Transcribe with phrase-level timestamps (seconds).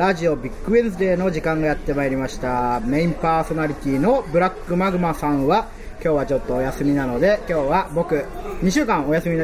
[0.00, 2.80] ラジオビッグウェンズデーの時間がやってまいりました。
[2.80, 5.68] メインパーソナリティのブラックマグマさんは
[6.02, 8.24] 今日はちょっとお休みなので今日は僕
[8.62, 9.36] 2週間お休み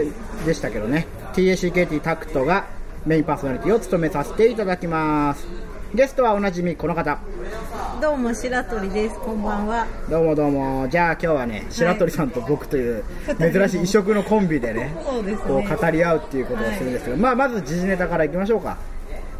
[0.47, 1.09] でしたけどね。
[1.35, 2.65] TACKT タクトが
[3.05, 5.47] メインパーソナリティを務めさせていただきます。
[5.95, 7.19] ゲストはおなじみこの方。
[8.01, 9.19] どうも白鳥です。
[9.19, 9.87] こんばんは。
[10.09, 10.89] どうもどうも。
[10.89, 15.39] じゃあ今日はね白鳥さんと僕というはい珍しい異色のコンビでねそうですね。
[15.47, 18.79] こう語り合うっていうことをするんですけど、まあまず時事ネタからいきましょうか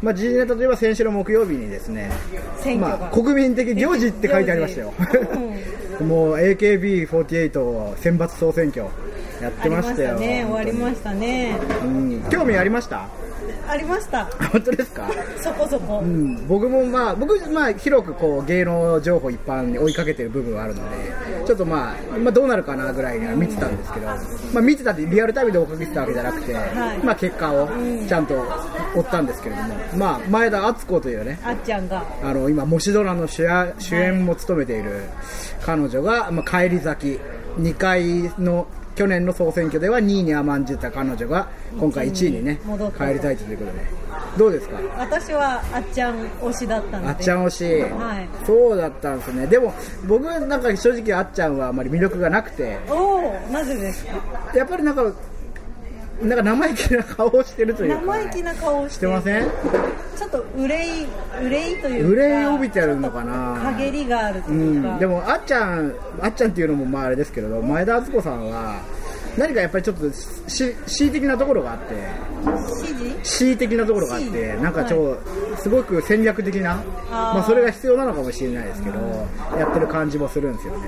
[0.01, 2.11] まあ、時事ネタといえば先週の木曜日にですね、
[2.79, 4.93] まあ、国民的行事って書いてありましたよ。
[6.05, 8.85] もう AKB48 選抜総選挙
[9.41, 10.19] やってましたよ。
[10.19, 10.45] ね。
[10.47, 11.57] 終わりましたね。
[11.83, 12.23] うん。
[12.29, 13.07] 興味ありました？
[13.67, 14.25] ありました。
[14.51, 15.09] 本当ですか？
[15.37, 20.95] そこそこ、うん、僕もまあ僕まあ広くこう芸能情報一般に追いかけてる部分はあるので
[21.45, 24.13] ちょっとまあ、まあ、どうなるかなぐらいには見てたんですけど、ま
[24.59, 26.97] あ、見てたってリアルタイムで追っかけてたわけじゃなくて、はい。
[26.99, 27.69] まあ結果を
[28.07, 28.35] ちゃんと
[28.95, 32.05] 追ったんですけれども、まあ前田敦子というねあっちゃんが。
[32.23, 35.03] あの今模試ドラの主演主演も務めている
[35.61, 37.19] 彼女が、まあ、帰り咲き
[37.59, 38.67] 2回の
[38.97, 41.47] 去年の総選挙では2位に甘んじた彼女が
[41.79, 42.59] 今回1位にね
[42.97, 44.07] 帰りたいということで。
[44.37, 44.77] どうですか？
[44.97, 47.09] 私はあっちゃん推しだったので。
[47.09, 48.27] あっちゃん推し、はい。
[48.45, 49.45] そうだったんですね。
[49.47, 49.73] でも
[50.07, 52.79] 僕なんか正直あっちゃんはあまり魅力がなくて。
[52.89, 54.13] おおなぜですか？
[54.55, 55.03] やっぱりなんか
[56.21, 58.01] なんか生意気な顔をしてるというか。
[58.01, 59.43] 生意気な顔をししててません？
[60.17, 61.07] ちょっと憂い
[61.43, 62.09] 憂いというか。
[62.09, 63.71] 憂いを帯びてるのかな。
[63.73, 68.81] 陰りがあるとういうか、ん、でもあっちゃんあっちゃんっていうのもまああれですけれど前田敦子さんは
[69.37, 71.93] 何かやっぱりちょっとし恣意的なところがあって。
[73.23, 75.17] 恣意的なところがあってなんか超、
[75.57, 76.75] すごく戦略的な
[77.09, 78.99] まあ、それが必要なのかもしれないですけど
[79.57, 80.87] やってる感じもするんですよね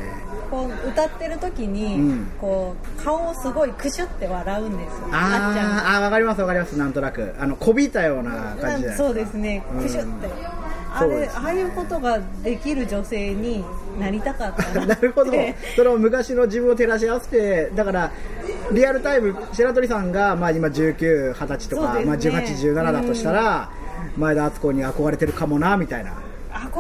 [0.50, 2.31] こう歌ってる時に、うん。
[2.39, 5.08] こう顔をすごいクシュって笑うんですよ。
[5.11, 5.75] あっちゃん。
[5.75, 7.33] があわかりますわかりますなんとなく。
[7.39, 9.64] あのこびたような感じでそうですね。
[9.73, 9.81] うん。
[9.83, 10.30] クシュって、
[10.94, 13.63] あれねああいうことができる女性に
[14.00, 15.31] なりたかったな なるほど。
[15.75, 18.12] その昔の自分を照らし合わせてだから
[18.72, 22.06] リアルタイム白鳥さんがまあ今19、20歳とか、ね。
[22.06, 23.69] まあ、18、17だとしたら、
[24.18, 26.13] 前田敦子に憧れてるかもなみたいな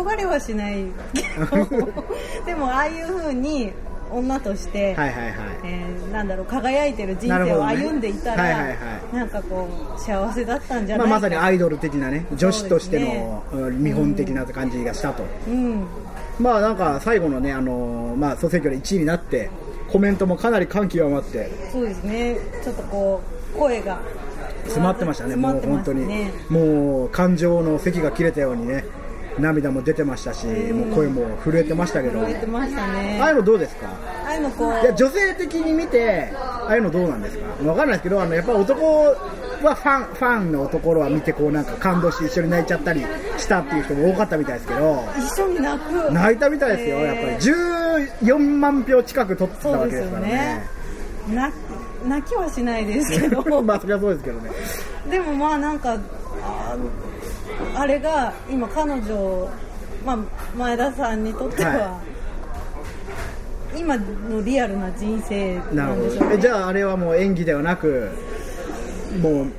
[0.03, 0.85] 憧れはしない。
[1.13, 1.21] け
[1.77, 1.93] ど
[2.45, 3.71] でもああいう風に
[4.11, 5.33] 女として、はいはいはい。
[5.63, 8.73] えーなんだろう輝いてる人生を歩んでいたら、はいはいは
[9.13, 9.15] い。
[9.15, 15.83] なんかこう幸せだったんじゃまあ、ないか、まさにアイドル的なね女子としての、うん見本的な感じがしたと、うん。
[16.39, 19.49] まあなんか最後のね、あのーまあ、総選挙で1位になって
[19.91, 21.49] コメントもかなり感極まって。
[21.71, 22.37] そうですね。
[22.63, 23.21] ちょっとこ
[23.55, 23.99] う声が
[24.63, 26.05] 詰まってましたね、詰まってもう本当に、
[26.49, 28.85] もう感情の咳が切れたようにね、
[29.39, 33.19] 涙も出てましたし、もう声も震えてましたけど、震えてましたね。
[33.21, 33.87] ああいうのどうですか？
[33.87, 34.71] ああいうのこう。
[34.81, 37.45] いや女性的に見て、ああいうのどうなんですか？
[37.69, 39.03] わかんないですけど、あのやっぱ男
[39.63, 43.01] はファンファンのところは見てこうなんか感動して一緒に泣いちゃったり
[43.37, 46.11] したっていう人も多かったみたいですけど、一緒に泣く。
[46.13, 47.35] 泣いたみたいですよ、やっぱり。
[48.29, 50.63] 14万票近く取ってたわけですすからよね。
[52.07, 53.43] 泣きはしないですけど。
[53.61, 54.49] まあそれはそうですけどね。
[55.09, 55.97] でもまあなんか
[56.41, 56.75] あ
[57.75, 59.49] あれが今彼女、
[60.05, 60.17] まあ、
[60.57, 62.01] 前田さんにとっては、は
[63.77, 66.35] 今のリアルな人生なんでしょうね。
[66.35, 68.11] えじゃああれはもう演技ではなく、
[69.21, 69.51] もう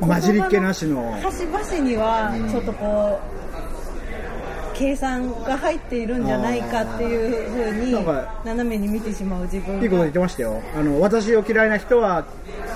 [0.00, 1.12] 混じりっ気なしの。
[1.22, 3.43] 端々にはちょっとこう
[4.74, 7.92] 計算が入っているんじゃないかっていうふうに
[8.44, 10.62] 斜めに見てしまう自分いいこと言がってましたよ。
[10.76, 12.24] あの私を嫌いな人は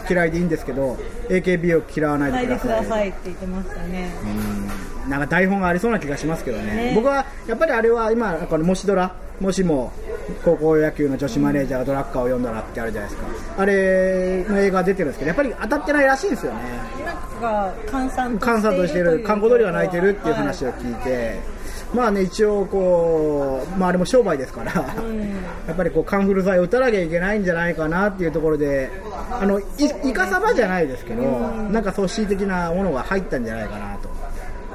[0.09, 0.97] 嫌いでいいんですけど、
[1.29, 3.11] AKB を嫌わないでください。
[3.11, 6.91] って言ってましたねうんなんか台本がありそうな気がしますけどね。
[6.91, 9.93] ね僕はやっぱりあれは今このもしドラ、もしも
[10.45, 13.29] 高校野球の女子マネージャーがドラッカーを読んだらってあるじゃないですか。
[13.57, 16.61] あれの映画出てるんですけど、やっぱり当たってないらしいんですよね。
[17.05, 21.58] なんか閑散としてる、観光鳥が泣いてるっていう話をを聞いて、
[21.95, 28.91] まあね、一応こう、まああれも商売ですから、やっぱりこうカンフル剤を打たなきゃいけないんじゃないかなっていうところで、
[29.31, 29.65] あの、い
[30.05, 34.09] イカサバじゃないですけど、なんかそう恣意的なものが入ったんじゃないかなと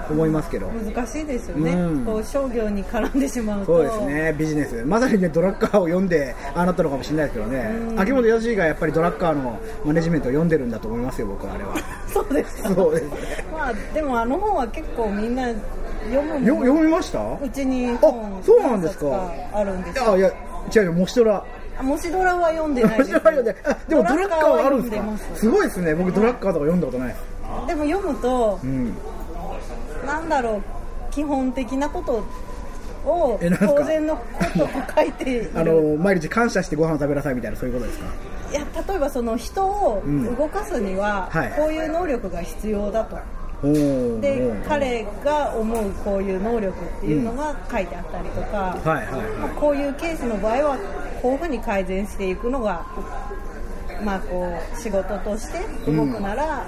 [0.09, 0.67] 思いますけど。
[0.67, 2.05] 難しいですよね、うん。
[2.05, 3.65] こう商業に絡んでしまうと。
[3.65, 4.83] そうですね、ビジネス。
[4.85, 11.75] まさにね、ドラッカーを読んで、ああなったのかもしれないですけどね、秋元康がやっぱりドラッカーのマネジメントを読んでるんだと思いますよ、僕はあれは。
[12.07, 12.69] そうですか。
[12.69, 13.03] そうです。
[13.03, 13.45] ね。
[13.51, 15.47] まあでもあの本は結構みんな
[16.11, 17.19] 読む読みました？
[17.41, 19.31] うちにあ本そうなんですか。
[19.53, 20.11] あるんですよ。
[20.13, 20.31] あいや
[20.75, 21.43] 違うよもしドラ。
[21.79, 23.11] あもしドラは読んでないです。
[23.11, 25.17] でもドラッカーはあるんですか？
[25.35, 25.39] す。
[25.41, 25.95] すごいですね。
[25.95, 27.15] 僕ドラッカーとか読んだことない。
[27.67, 28.93] でも読むとうん。
[30.05, 30.61] なんだろう
[31.13, 32.23] 基本的なこと
[33.09, 34.23] を当然のこ
[34.57, 38.05] とを書いて あの毎日感謝してご飯を食べなさいみたいなそういうことですか？
[38.51, 41.51] いや例えばその人をうん動かすにははい。
[41.57, 43.17] こういう能力が必要だと、
[43.63, 50.77] で彼が思うこういう能力っていうのが書いてあったりとか、はいはいまあはこういうケースの場合は
[51.21, 52.85] こういうふうに改善していくのが、
[54.03, 56.65] まあ、こう仕事として動くなら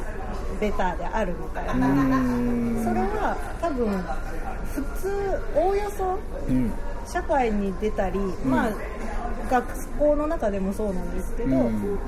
[0.61, 1.91] ベターであるみたいな、い。
[1.91, 2.83] うーん。
[2.83, 4.01] それは多分
[4.73, 6.71] 普通おおよそうん。
[7.07, 8.71] 社会に出たり、まあ、
[9.49, 11.99] 学校の中でもそうなんですけど、うん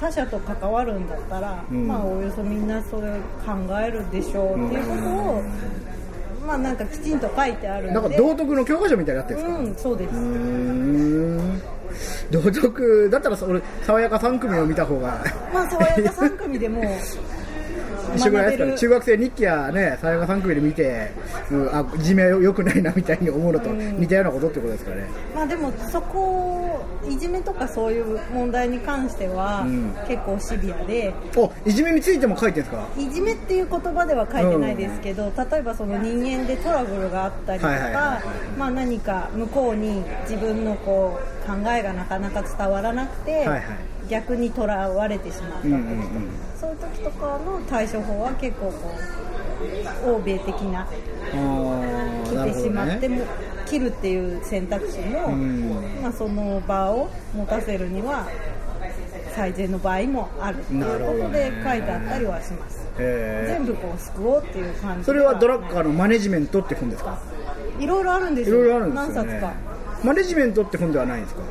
[0.00, 1.86] 他者と関わるんだったら、うん。
[1.86, 3.12] まあおおよそみんなそれを
[3.44, 5.42] 考えるでしょうっていうことを、
[6.46, 10.12] まあなんかきちんと書いてあるなんか道徳の教科書みたいになってるんですか、うんそうです、
[12.30, 15.22] 道徳だったらそ俺爽やか3組を見た方が。
[15.52, 16.82] まあ爽やか3組でも
[18.16, 21.10] 一緒ぐらいですから学べる中学生日記やね爽やか3組で見て、
[21.50, 29.94] うん、あいじめよくないなみたいに思うのと似たようなことってことですかね、まあでもそこいじめとかそういう問題に関しては、うん。
[30.08, 31.14] 結構シビアで。
[31.36, 32.88] おいじめについても書いてるんですか？
[32.98, 43.62] いじめっていう言葉では書いてないですけど、例えばその人間でトラブルがあったりとか、はいはいはいまあ、何か向こうに自分のこう考えがなかなか伝わらなくて、はいはい。
[44.08, 48.94] 逆にとらわれてしまったとか、うんうんうんそういう時とかの対処法は結構こ
[50.06, 53.24] う欧米的なあー来てしまっても、
[53.66, 55.70] 切るっていう選択肢も、うん。
[56.02, 58.26] まあ、その場を持たせるには
[59.34, 62.86] 最善の場合もあるっていうことで書いてあったりはします。
[62.98, 67.18] へ全部こう救おうっていう感じーそれはドラッカーのマネジメントって本ですか？
[67.78, 69.52] いろいろあるんですいよろいろあるんですよ、ね、何冊か。
[70.02, 71.42] マネジメントって本ではないんですか？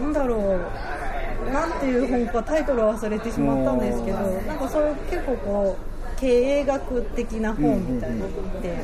[0.00, 0.60] なんだろう
[1.52, 6.26] なんていう本かタイトルは忘れてしまったんですけどなんかそういう結構こう経
[6.60, 8.30] 営学的な本みたいなのっ
[8.62, 8.74] て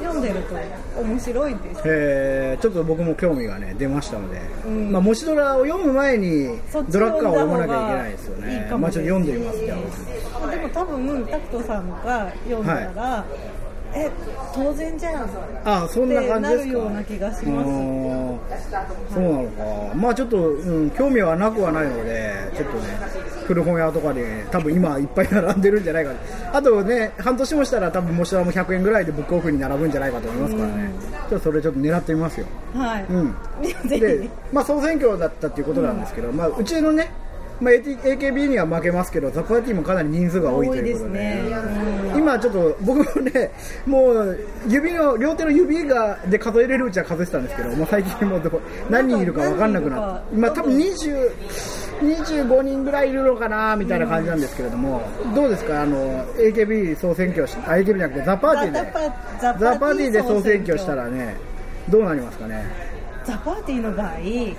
[0.00, 0.54] 読んでると
[1.02, 4.92] 面白いですえーちょっと僕も興味がね出ましたので、うん。
[4.92, 6.58] まあ、もしドラを読む前に
[6.88, 8.66] ドラッカーを読まなきゃいけないですよね。
[8.70, 13.24] いいまあ、ちょっと読んでみますじゃまあでも多分タクトさんが読んだら、
[13.94, 14.10] え
[14.54, 15.22] 当然じゃん。
[15.64, 16.36] ああそんな感じですか。
[16.36, 17.70] ってなるような気がします。
[19.14, 19.94] そうなのか。
[19.94, 22.98] まあちょっと、うん、興味はなくはないのでちょっとね
[23.46, 26.18] 古本屋とかで多分今いっぱい並んでるんじゃないかな
[26.52, 30.92] あとね半年もしたら多分もしドラも100円ぐらいでブックオフに並ぶんじゃないかと思いますからね。
[31.30, 32.46] ちょっとそれちょっと狙ってみますよ。
[32.74, 33.34] はい、うん。
[33.88, 37.10] ぜでひ、まあ、総選挙だったっていうことなんですけど、まあ、うちのね、
[37.60, 43.50] まあ、AKB には負けますけど、ザ・パーティーもかなり人数が多いということで、ねうん今ちょっと僕もね、
[43.86, 51.30] もう指の両手の指がで数えれるうちは数えてたんですけど、もう最近もうどこ何人いるか分かんなくなって、今、多分20
[52.00, 55.02] 25人ぐらいいるのかなみたいな感じなんですけれども、
[55.34, 58.92] どうですか、あの AKB 総選挙し、あ AKB じゃなくて、ザ・パーティーで、
[59.40, 61.36] ザザ・パーティーで総選挙したらね、
[61.88, 62.64] どうなりますかね？
[63.24, 64.56] ザ・パーティーの場合、例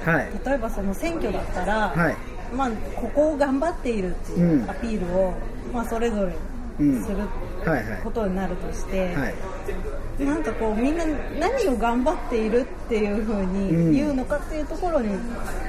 [0.56, 4.70] えばその選挙だったら、はいまあ、ここを頑張っているっていううん。
[4.70, 5.34] アピールを、
[5.74, 6.34] まあ、それぞれ
[6.80, 7.18] うんする
[7.66, 10.26] はいはいことになるとして、はい。
[10.26, 11.06] なんかこうみんな
[11.40, 13.92] 何を頑張っているっていうふううん。
[13.92, 15.10] に言うのかっていうところに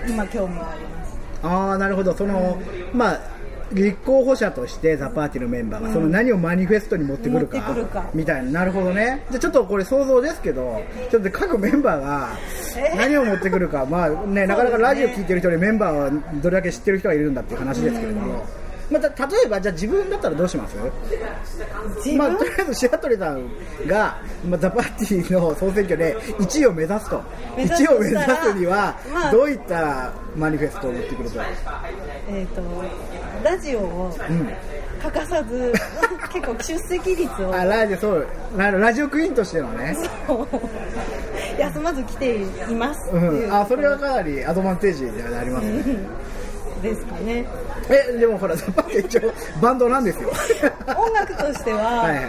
[0.08, 1.16] 今興味があります。
[1.42, 2.14] ああなるほど。
[2.14, 2.58] その、
[2.92, 3.20] まあ
[3.72, 8.50] 立候補者としてザ・パーティーのメンバーがその何をマニフェストに持ってくるか,、みたいな。
[8.50, 9.24] なるほどね。
[9.30, 12.28] じゃあちょっとこれ想像ですけどちょっと各メンバーが
[12.96, 18.46] 何を持ってくるか、まあね、なかなかラジオ聞いてる人でメンバーはどれだけ知ってる人がいるんだっていう話ですけれども、
[18.90, 20.76] また例えばじゃあ自分だったらどうします？
[22.16, 23.48] まあ、とりあえず白鳥さん
[23.86, 24.18] が、
[24.48, 27.22] まあ、ザ・パーティーの総選挙で1位を目指すと。
[27.56, 31.40] 目指す1位を目指すにはまあどういったマニフェストを持ってくると、
[32.28, 32.62] えー、と
[33.42, 34.52] ラジオをうん、
[35.02, 35.72] 欠かさず
[36.32, 37.54] 結構出席率を。
[37.54, 38.26] あラジオそう。
[38.56, 39.96] ララジオクイーンとしてのね、
[41.58, 43.46] 休まず来ていますう。
[43.48, 45.82] ん、あそれはかなりアドバンテージになりますね
[46.82, 47.46] ですかね。
[47.88, 50.30] えでもほらザ・パーティー一応バンドなんですよ。
[50.86, 52.24] 音楽としては、 はいはい。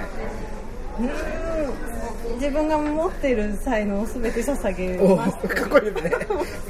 [1.00, 1.88] うん
[2.38, 5.48] 自分が持っている才能を全て捧げおます。
[5.48, 6.12] かっこいいですね。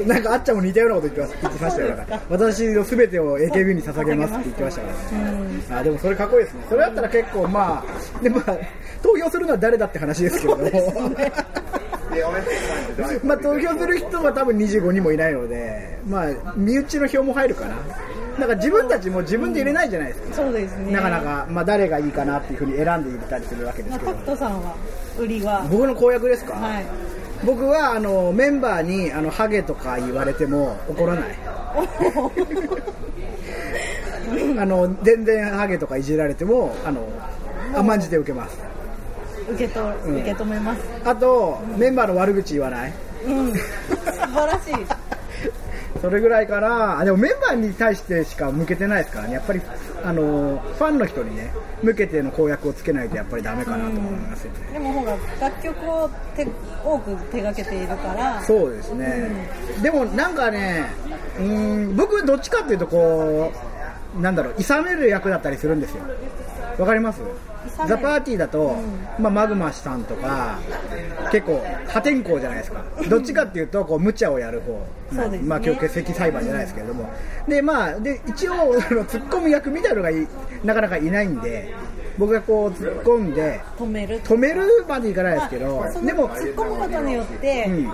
[0.06, 2.22] なんかあっちゃんも似たようなこと言ってま言ってましたから。
[2.30, 5.18] 私の全てを AKB に捧げますって言ってましたから。
[5.20, 5.32] ね
[5.70, 6.66] うんあでもそれかっこいいですね。
[6.70, 8.58] それだったら結構まあでまあ
[9.04, 10.64] 投票するのは誰だって話ですけども、
[13.24, 17.76] まあ投票する人は多分25人もいないのでまあ身内の票も入るかな。
[18.38, 20.92] なんか自分たちも自分で入れないじゃないですか、そうですね。
[20.92, 24.12] なかなか、まあ、誰がいいかなっていうふうに選んで入れたりするわけでますあ、けど。
[24.12, 24.76] タクトさんは
[25.18, 25.68] 売りは。
[25.72, 26.86] 僕の公約ですか、はい。
[27.44, 31.36] 僕はあのメンバーにあのハゲとか言われても怒らない。
[34.60, 37.08] あの全然ハゲとかいじられてもあの
[37.74, 38.58] 甘んじて受けます
[39.50, 40.82] 受けと、受け止めます。
[41.06, 42.94] あとメンバーの悪口言わない？
[43.26, 43.54] うん。
[43.54, 44.74] 素晴らしい。
[46.02, 49.34] それぐらいかなあでもメンバーに対してしか向けてないですからね。
[49.34, 49.62] やっぱり
[50.04, 51.52] あのファンの人にね
[51.82, 56.48] 向けての公約をつけないとやっぱりダメかなと思いますよね、でもほら楽曲を手
[56.86, 58.42] 多く手掛けているから。
[58.44, 59.50] そうですね、
[59.82, 60.86] でもなんかね
[61.40, 63.52] うん僕どっちかっていうとこ
[64.18, 66.04] うなんだろう諌める役だったりするんですよ。
[66.78, 67.22] わかります？
[67.88, 68.76] ザ・パーティーだと、
[69.20, 70.60] まあ、マグマさんとか
[71.32, 72.84] 結構破天荒じゃないですか。
[73.10, 74.86] どっちかっていうとこう無茶をやる方。
[75.14, 75.48] そうですね。
[75.48, 77.10] まあ、今日欠席裁判じゃないですけれども、
[77.48, 80.28] でまあで一応 突っ込む役みたいなのがい
[80.64, 81.74] なかなかいないんで
[82.18, 84.22] 僕がこう突っ込んで止める。
[84.22, 87.92] 止めるまでいかないですけどあそのでも突っ込むことによってうん。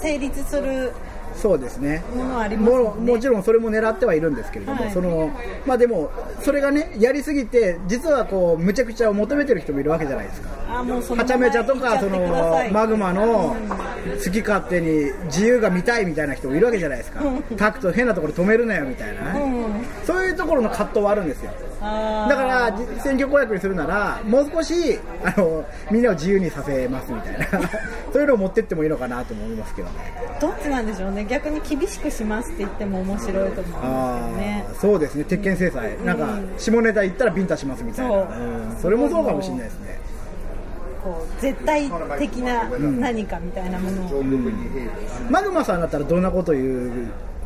[0.00, 0.92] 成立する
[1.40, 2.02] そうですね。
[2.14, 3.12] ものはありますもね。
[3.12, 4.92] もちろんそれも狙ってはいるんですけれども、はい。
[4.92, 5.30] その
[5.66, 10.48] まあでもそれがねやりすぎて実はこうむちゃくちゃを求めてる人もいるわけじゃないですか。
[10.68, 13.56] はちゃめちゃとかそのマグマの
[14.24, 17.22] 好き勝手に自由が見たいみたいな人もいるわけじゃないですか。
[17.24, 17.56] うん。
[17.56, 19.34] タクト変なところ止めるなよみたいな
[20.04, 27.46] そういうところの葛藤はあるんですよだからじ選挙公約にするならもう少しあのみんなを自由にさせますみたいな。
[28.12, 29.94] そういうのを持ってってもいいのかなと思いますけどね。
[30.40, 31.24] どっちなんでしょうね。
[31.28, 33.80] 逆に厳しくしますって言っても面白いと思うんですよ
[34.38, 34.66] ね。
[34.80, 35.24] そうですね。
[35.24, 38.12] 鉄拳制裁、なんか下ネタ言ったらビンタしますみたいな。
[38.12, 38.20] そう。
[38.20, 38.76] うん。
[38.80, 39.98] それもそうかもしれないですね。
[41.04, 44.22] こう絶対的な何かみたいなものを、
[45.30, 46.90] マグマさんだったらどんなこと言う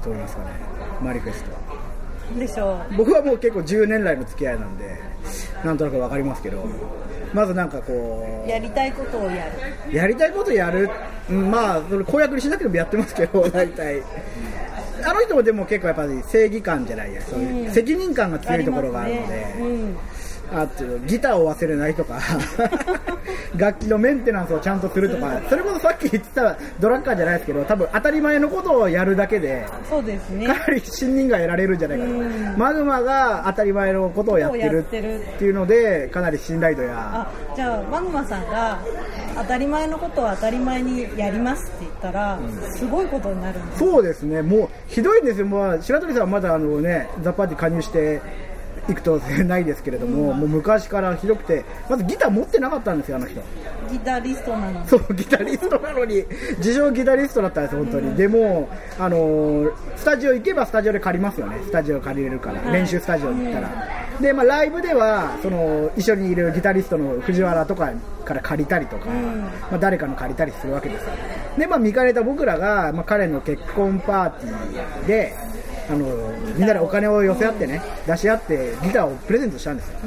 [0.03, 0.49] と思いますかね？
[1.03, 1.82] マリフェストは
[2.39, 4.99] でしょ僕はもう結構10年来の付き合いなんで
[5.65, 6.65] なんとなく分かりますけど
[7.33, 9.53] まずなんかこうやりたいことをやる。
[9.91, 10.91] うやりたいことやる、
[11.31, 14.03] うんまあそれ公約にしなくてもやってますけど 大体。
[15.05, 17.73] あの人もでも結構やっぱり正義感じゃないやそういううん。
[17.73, 19.57] 責任感が強いところがあるので、ね。
[19.61, 19.97] うん
[20.55, 22.21] あとギターを忘れないとか
[23.57, 30.47] 楽器のメンテナンスをちゃんとするとかそれこそさっき言ってたドラッカーじゃないですけど多分当たり前のことをやるだけでそうですね。
[30.47, 32.55] かなり信任が得られるんじゃないかと、うん。
[32.57, 36.95] マグマが当たり前のことをやってるっていうのでかなり信頼度や。
[36.97, 38.79] あじゃあマグマさんが
[39.37, 42.39] 当たり前のことを当たり前にやりますって言ったら、
[42.77, 44.43] すごいことになるんですそうですね。
[44.43, 45.47] もうひどいんですよ。
[45.47, 48.21] もう白鳥さんはまだあのねザ・パーティー加入して
[48.89, 53.41] いくとないですけれども、もう昔からひどくてまずギター持ってなかったんですよあの人
[53.91, 56.25] ギタリストなのにそう、ギタリストなのに、
[56.59, 58.15] 自称ギタリストだったんです、本当に。
[58.17, 61.59] でも、あのースタジオ行けばスタジオで借りますよね。
[61.65, 63.71] スタジオ借りれるから、はい練習スタジオに行ったら。
[64.21, 67.93] で、まあ、ライブでは、その、一緒にいるギタリストの藤原とか
[68.25, 71.11] から借りたりとか、んまあ、誰かの借りたりするわけですよ。
[71.59, 75.35] で、まあ、見かねた僕らが、まあ、彼の結婚パーティーで、
[75.89, 76.07] あの
[76.57, 79.99] みんなでお金を寄せ合ってね、出し合ってギターをプレゼントしたんですよ。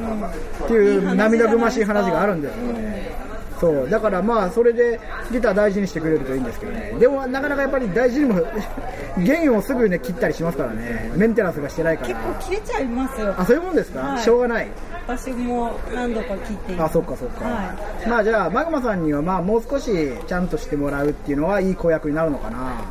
[0.63, 2.73] っていう涙ぐましい話があるんですよ。
[2.73, 3.25] ね。
[3.59, 3.89] そう。
[3.89, 4.99] だからまあそれで
[5.31, 6.93] ギター大事にしてくれるといいんですけどね。
[6.99, 8.41] でもなかなかやっぱり大事にも
[9.17, 11.11] 弦をすぐね切ったりしますからね。
[11.15, 12.09] メンテナンスがしてないから。
[12.09, 13.33] 結構切れちゃいますよ。
[13.37, 14.19] あそういうもんですか、はい。
[14.19, 14.67] しょうがない。
[15.07, 16.73] 私も何度か切って。
[16.73, 17.73] いあそっかそっか、は
[18.07, 19.91] まあじゃあマグマさんにはまあもう少し
[20.25, 22.85] ちゃんとしてもらうっていうのはいい公約になるのかな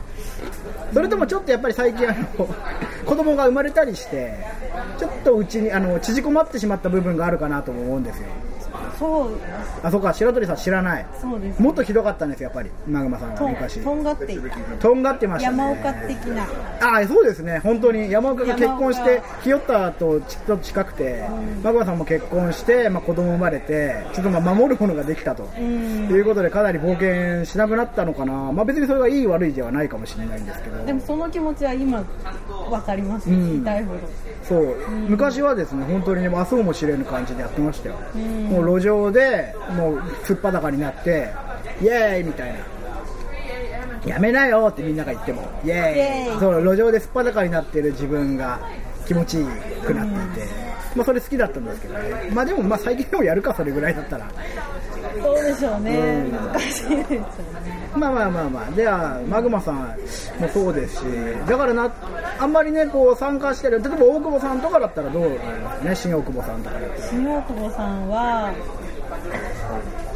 [0.93, 2.49] それともちょっとやっぱり最近あの
[3.05, 4.35] 子供が生まれたりして
[4.99, 8.25] ちょっとうちにあの縮こまってしまった部分があるかなと思うんですよ。
[8.99, 9.31] そう
[9.83, 10.13] あそっか。
[10.13, 11.07] 白鳥さん知らない。
[11.21, 11.61] そうです。
[11.61, 12.71] もっとひどかったんですよやっぱり。
[12.87, 13.81] マグマさんとんは昔。
[13.81, 14.57] とんがっていた。
[14.79, 15.59] とんがってましたね。
[15.59, 16.45] 山岡的な。
[16.81, 17.59] ああそうですね。
[17.59, 18.11] 本当に。
[18.11, 21.25] 山岡が結婚してひよったとちょっと近くて、
[21.63, 26.09] マグマさんも結婚して、まあ、子供生まれてちょっとまあ守るものができたと、ん。
[26.11, 30.85] いうことでかなり冒険しなくなったのかな、まあ、別にそれがいい悪いではないかもしれないんですけど。
[30.85, 32.05] でもその気持ちは今
[32.71, 33.63] わかります、うん。
[33.63, 34.01] 痛いほど
[34.49, 34.77] そう、
[35.09, 38.45] 昔はですね本当にね明日も知れぬ感じでやってましたよ、ん。
[38.51, 41.31] もう路上でもうすっぱだかになって
[41.81, 42.59] イエーイみたいな。
[44.07, 45.49] やめなよってみんなが言っても。
[45.65, 46.41] イエーイ。
[46.41, 48.61] そう路上ですっぱだかになってる自分が
[49.07, 49.47] 気持ちいい
[49.85, 50.49] くなっていて、
[50.95, 52.31] まあそれ好きだったんですけどね。
[52.33, 54.31] まあでもまあ最近でもやるかそれぐらいだったら。
[55.23, 56.33] どうでしょうね、うん。
[56.33, 58.51] 難しいですよねまあまあまあ。
[58.51, 59.97] まあ、では、マグマさん
[60.41, 61.05] もそうですし、
[61.47, 61.93] だからな、
[62.39, 67.09] あんまりね、こう参加してる、例えば大久保さんとかだったらどうなりますかね、新大久保さんとかだったら。
[67.09, 68.53] 新大久保さんは、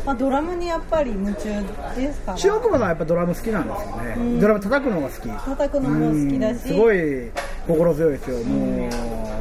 [0.05, 1.49] まあ、ドラムにやっぱり夢中
[1.97, 5.29] ですから新大久保さんはやっぱドラム好きなんですよね、ドラム叩くのが好き。
[5.29, 6.59] 叩くのも好きだし、うん。
[6.59, 7.31] すごい
[7.67, 8.91] 心強いですよ、もう、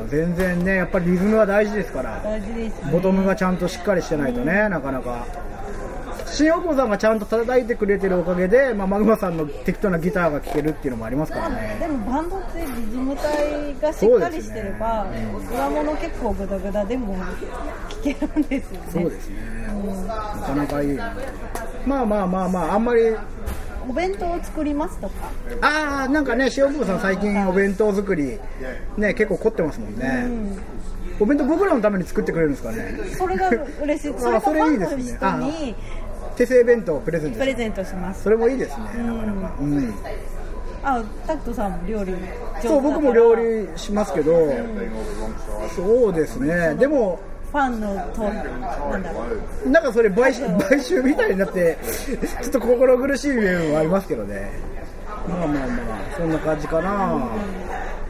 [0.09, 2.91] 全然ね、やっぱりリズムは大事ですから、大事ですね。
[2.91, 5.25] ボトムがちゃんとしっかりしてないとね、なかなか。
[6.31, 11.77] 新大久保さんがちゃんと叩いてくれてるおかげで、まあ、マグマさんの適当なギターが聴けるっていうのもありますからね。
[11.79, 15.07] でもバンドってリズム体がしっかりしてれば、
[15.53, 17.15] 裏物結構グダグダでも
[17.89, 18.87] 聴けるんですよね。
[18.91, 19.35] そうですね、
[20.07, 20.95] なかなかいい。
[20.95, 21.15] な
[21.85, 23.01] まあまあまあまああんまり。
[23.89, 25.13] お弁当を作りますとか、
[25.61, 28.37] ああなんかね塩久保さん最近お弁当作り
[28.97, 30.59] ね結構凝ってますもんね、うん、
[31.21, 32.99] お弁当僕らのために作ってくれるんですかね。
[33.17, 33.49] それが
[33.81, 34.13] 嬉しい。
[34.19, 35.75] それがファンのですね人に
[36.37, 38.23] 手製弁当をプレゼントプレゼントします。
[38.23, 39.09] それもいいですね、うん。
[39.59, 39.93] うん、
[40.83, 42.13] あタクトさんも料理
[42.61, 44.53] そう僕も料理しますけど、
[45.75, 46.75] そうですね。
[46.75, 47.19] でも
[47.51, 48.31] ファンのとな
[48.97, 49.11] んだ
[49.65, 51.77] なんかそれ買収買収みたいになって
[52.43, 54.51] ちょっと心苦しい面もありますけどね。
[55.27, 57.29] まあまあまあそんな感じかな、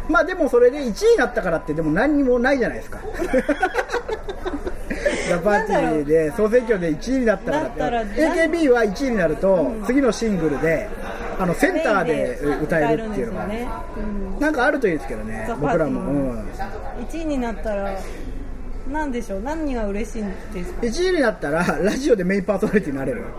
[0.10, 3.00] まあでもそれで1位になったからってでも何にもないじゃないですか
[5.30, 8.28] ラパーティーで総選挙で1位になったからって。
[8.28, 10.90] AKB は1位になると次のシングルで
[11.40, 13.68] あのセンターで歌えるっていうのがね、
[13.98, 14.40] うん。
[14.40, 16.04] なんかあるといいですけどねザ僕らも、う
[16.36, 17.98] ん、1位になったら
[18.92, 19.42] なんでしょう？
[19.42, 23.24] 何が嬉しいんですか？1位になったらラジオでメインパーソナリティになれる。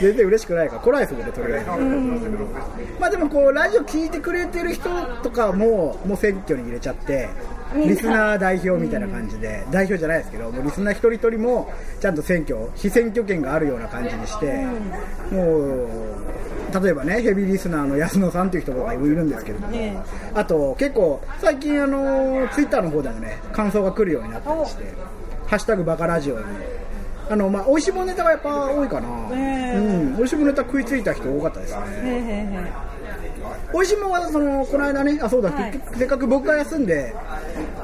[0.00, 1.66] 全然嬉しくないから来ないですもんねとりあえず。
[2.98, 4.88] まあでもこうラジオ聞いてくれてる人
[5.22, 7.28] とかももう選挙に入れちゃって
[7.74, 14.66] リスナー代表みたいな感じで、代表じゃないですけどもうリスナー一人一人もちゃんと選挙被選挙権があるような感じにして、
[15.30, 15.88] もう
[16.82, 19.96] 例えばねヘビーリスナーの安野さんっていう人がいるんですけれども、ね
[20.34, 24.84] あと結構最近あのツイッターの方でもね感想が来るようになったりして
[25.46, 26.44] 「ハッシュタグバカラジオ」に。
[27.26, 30.14] あのまあ美味しいもんネタがやっぱ多いかな、うん。
[30.14, 32.70] 美味しいもんネタ食いついた人多かったですね
[33.74, 35.80] へーへーへ美味しいもんはそのこの間ねあそうだ、はい。
[35.96, 37.14] せっかく僕が休んで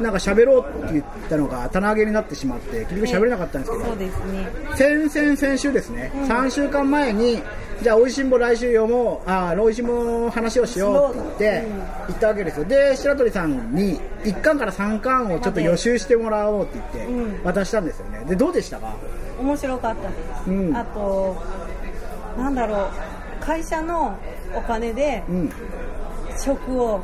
[0.00, 4.48] なんか喋ろうって言ったのが棚上げになってしまって結局喋れなかったんですけど、ーそうですね。
[5.10, 7.42] 先々先週ですね、3週間前に、
[7.82, 11.68] じゃあ、おいしんぼ来週読もう、あおいしんぼの話をしようって言って、
[12.08, 17.44] 言ったわけですよ、で白鳥さんに1巻から3巻をちょっと予習してもらおうって言って、うん。
[17.44, 18.94] 渡したんですよね、でどうでしたか、
[19.38, 20.76] 面白かったです、うん。
[20.76, 21.36] あと
[22.38, 24.18] なんだろう会社の
[24.54, 25.52] お金でうん、
[26.38, 27.02] 食を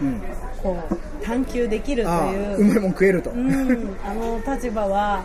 [0.00, 0.22] うん、
[0.62, 2.56] こう探求できるとあいう。
[2.58, 5.24] うまいもん食えると、うん、あの立場は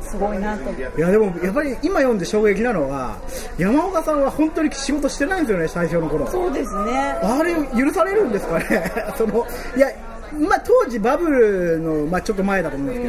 [0.00, 0.70] すごいなと。
[0.72, 3.18] いやでもやっぱり今読んで衝撃なのは、
[3.58, 6.26] 山岡さんは本当に仕事してないんですよね、最初の頃。
[6.26, 6.92] そうですね。
[7.22, 9.46] あれ、許されるんですかね、 その
[9.76, 9.88] いや、
[10.32, 13.08] まあ、当時、バブルの、まあ、ちょっと前だと思うんですけ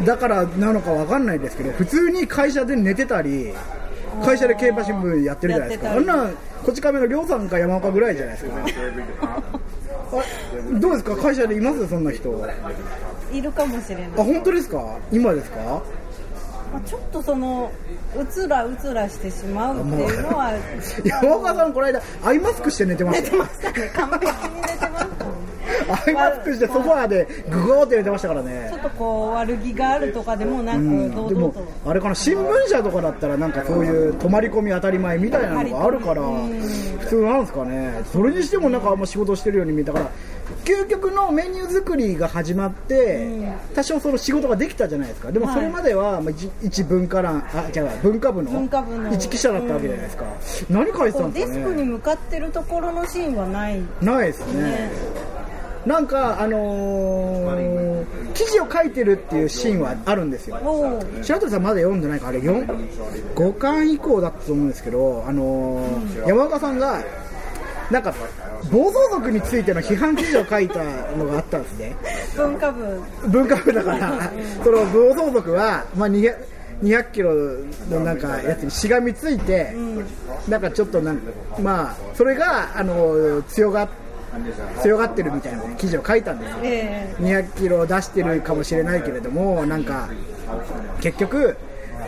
[0.00, 3.54] ど、だからなのかわかんないですけど、普通に会社で寝てたり、
[4.24, 6.30] 会社で競馬新聞やってるじゃないですか、あんな、
[6.64, 8.54] こち亀の亮さんか山岡ぐらいじゃないですか、
[9.22, 10.22] あ
[10.78, 11.86] どうですか、会社でいます？
[11.88, 12.48] そんな人、あ
[13.34, 15.82] いるかもしれない、本当ですか、今ですか、
[16.72, 17.72] まあ、ちょっとその
[18.16, 20.52] うつらうつらしてしまうっていうのは
[21.04, 23.36] 山岡さん、この間、アイマスクして寝てました。
[23.36, 23.42] よ。
[23.42, 23.90] ましたね。
[23.94, 24.87] 完璧に寝て
[25.88, 28.68] アイマスクしてソファーでグゴーって寝てましたからね。
[28.70, 28.76] ちょ。
[28.76, 31.28] っとこう悪気があるとかでもなく、うん。
[31.28, 31.54] でも
[31.86, 36.60] あれかな新聞社とかだったらなんかそういう泊まり込み当たり前みたいなのがあるからうん。
[36.98, 38.02] 普通なんですかね。
[38.12, 40.10] それにしてもなんかあんま仕事してるように見えたから
[40.64, 43.52] 究極のメニュー作りが始まってうん。
[43.74, 45.32] 多少その仕事ができたじゃないですか。
[45.32, 49.12] でもそれまではまあ一一文化欄あ違う文化部の文化部の。
[49.14, 50.24] 一記者だったわけじゃないですか。
[50.70, 51.64] 何書いてたんですかね。
[51.64, 53.80] クに向かってるところのシーンはない。
[54.00, 54.62] ないですね。
[54.62, 54.90] ね
[55.86, 60.58] なんかあのー記事を書いてるっていうシーンはあるんですよ。
[61.22, 62.66] 白鳥さんまだ読んでないかあれ4
[63.34, 67.02] 5巻以降だったと思うんですけど、あのー山岡さんが
[67.90, 68.14] なんか
[68.70, 70.82] 暴走族についての批判記事を書いた
[71.16, 71.96] のがあったんですね。
[72.36, 73.02] 文化部。
[73.28, 76.36] 文化部だからその暴走族は、まあ、200
[76.82, 77.34] 200キロ
[77.90, 79.74] のなんかやつにしがみついて、
[80.48, 83.88] なんかちょっとなんかまあそれがあの強が
[84.82, 86.56] 強がってるみたいな記事を書いたんですよ。
[86.62, 90.08] え200キロ出してるかもしれないけれどもなんか
[91.00, 91.56] 結局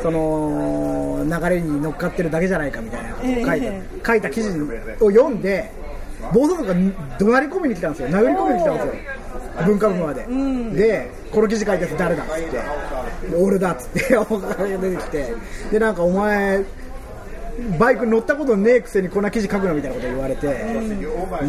[0.02, 4.48] その流れに乗っかってるだけじゃないかみたいなことを書いた,、え書いた記事
[5.00, 5.70] を読んで
[6.32, 6.74] 暴走族が
[7.18, 8.08] 怒鳴り込みに来たんですよ。
[8.08, 8.94] 殴り込みに来たんですよ。
[9.66, 10.74] 文化部まで、ん。
[10.74, 13.30] でこの記事書いたやつ誰だっつって。
[13.30, 14.00] で俺だっつって
[14.80, 15.34] 出てきて。
[15.72, 16.64] でなんかお前
[17.78, 20.46] バイクに乗ったことねえくせにこんな記事書くのみたいなこと言われて、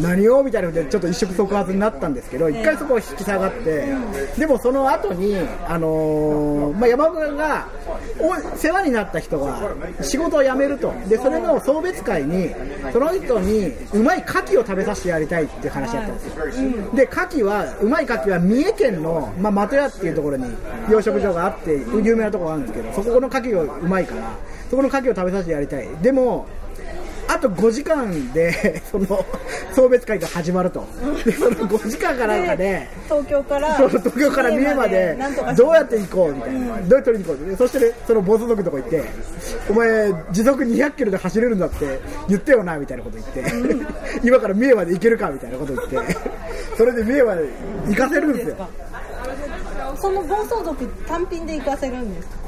[0.00, 3.94] 何をみたいなのでちょっと一触即発になったんですけど一回そこを引き下がって、
[4.38, 7.68] でもその後にあのーまあ山岡が
[8.18, 10.92] お世話になった人が仕事を辞めると。
[11.08, 12.50] でそれの送別会に
[12.92, 20.44] その人にうまい牡蠣を食べさせてやりたいっていう話だったんですよ、で牡蠣はうまい牡蠣は三重県の、まあ、的屋っていうところに
[20.90, 21.72] 養殖場があって
[22.02, 24.36] 有名なところがあるんですけどそこの牡蠣がうまいから
[24.72, 25.86] そこの牡蠣を食べさせてやりたい。
[26.00, 26.46] でも
[27.28, 29.06] 後と5時間で その
[29.76, 30.82] 送別会が始まると。
[31.26, 35.18] でその5時間かなんかで東京からそう東京から三重まで
[35.58, 37.56] どうやって行こうみたいな、どうやって取りに行こうって。
[37.58, 39.02] そしてねその暴走族のとこ行って
[39.68, 43.44] お前時速200キロで走れるんだって言ってよなみたいなこと言って、
[44.24, 46.16] 今から三重まで行けるかみたいなこと言って。
[46.78, 47.42] それで三重まで
[47.88, 48.56] 行かせるんですよ。
[50.00, 52.41] その暴走族単品で行かせるんですか？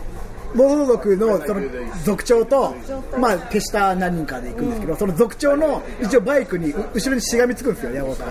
[0.55, 1.61] 暴走族のその
[2.05, 2.75] 族長と
[3.19, 8.25] まあ、手下何人かで行くんですけど、その族長の一応バイクにう後ろにしがみつくんですよ、山本さ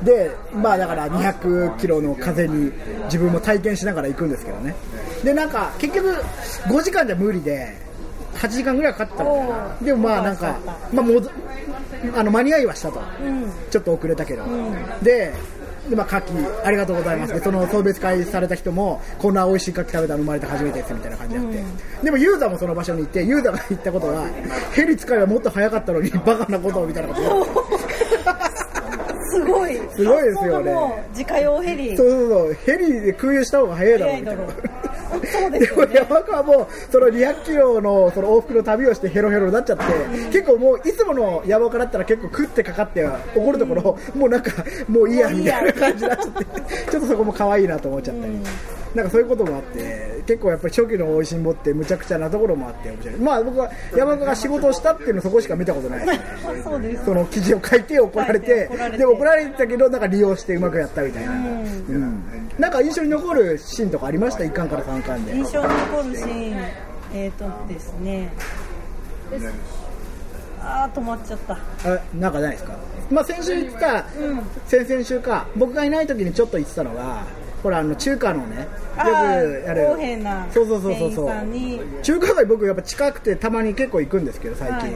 [0.00, 0.04] ん。
[0.04, 2.72] で、まあだから200キロの風に
[3.04, 4.74] 自分も体験しながら行くんですけどね。
[5.24, 6.08] で、なんか結局
[6.66, 7.76] 5時間じゃ無理で、
[8.34, 9.76] 8時間ぐらいかかったのかおな。
[9.80, 10.58] うでもまあなんか、
[10.92, 11.30] まあもう、
[12.16, 13.00] あの間に合いはしたと。
[13.22, 14.44] うんちょっと遅れたけど。
[15.02, 15.32] で、
[15.88, 17.34] でまあ、牡蠣ありがとうございます。
[17.34, 21.64] でその送別会された人もこんな美味しい牡蠣食べたの生まれて初めてですみたいな感じになって、
[22.04, 24.26] でもユーザーもその場所に行ってユーザーが言ったことは
[24.72, 27.40] ヘリ使いはもっと早かったのにバカなことをみたいなこと。
[27.40, 27.46] を
[29.32, 29.80] すごい。
[29.90, 30.74] すごいですよね。
[31.10, 31.96] 自家用ヘリ。
[31.96, 34.42] そうそうそう、ヘリで空輸した方が早いだろうみたいな。
[35.50, 39.84] でも山川もその200キロのその往復の旅をしてヘロヘロになっちゃって、
[40.30, 46.44] 結構もういつもの山岡だったら結構食ってかかって怒るところ、もうなんかもういいやみたいな感じになっちゃって、
[46.90, 48.32] ちょっとそこも可愛いなと思っちゃったり。
[48.94, 53.16] なんかそういうこともあって、結構やっぱり初期の美味しんぼってむちゃくちゃなところもあって面白い。
[53.16, 56.20] まあ僕は山岡が仕事をしたっていうのそこしか見たことない。
[57.04, 58.98] その記事を書いて怒られて書いて怒られて。
[58.98, 62.24] でも怒られたけどなんか利用してうまくやったみたいな、うん。
[62.58, 65.36] なんか印象に残るシーンとかありました？1巻から3巻で。
[65.36, 68.32] 印象に残るシーンえっ、ー、とですね。
[70.60, 71.54] あー止まっちゃった。
[71.54, 71.58] あ
[72.14, 72.76] なんかないですか、
[73.10, 74.06] まあ、先週言ってた、
[74.66, 75.48] 先々週か。
[75.56, 77.24] 僕がいない時にちょっと言ってたのが
[77.62, 79.86] ほらあの中華のねよくあやる。
[80.52, 81.08] そうそうそうそう。
[81.08, 81.80] 店員さんに。
[82.02, 84.90] 中華街僕やっぱ近くてたまに結構行くんですけど最近、はい。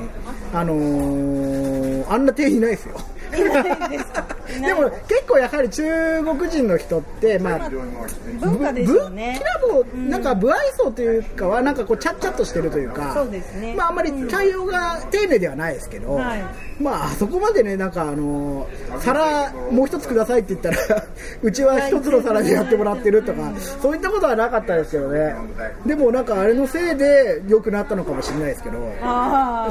[0.53, 2.97] あのー、あんな店員いないですよ。
[3.37, 4.27] いないですか？
[4.47, 5.83] でも結構やはり中
[6.25, 9.39] 国人の人ってまあ文化ですよね。
[9.39, 13.75] きらぼうなんか不愛想というかはなんかこうチャッチャッとしてるというかそうですね。
[13.77, 16.45] まああんまり対応が丁寧ではないですけど、はい。
[16.81, 18.69] まああそこまでねなんかあの
[19.01, 21.03] 皿もう一つくださいって言ったら
[21.43, 25.35] うちは一つの皿でやってもらってるとかそういったことはなかったですけどね。
[25.85, 28.77] でもなんかあれのせいで良くなったのかもしれないですけど